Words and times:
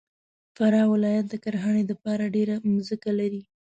فراه 0.55 0.87
ولایت 0.93 1.25
د 1.29 1.35
کرهنې 1.43 1.83
دپاره 1.91 2.23
ډېره 2.35 2.55
مځکه 2.73 3.09
لري. 3.19 3.41